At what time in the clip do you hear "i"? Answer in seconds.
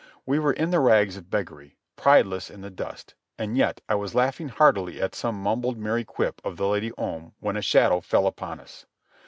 3.87-3.93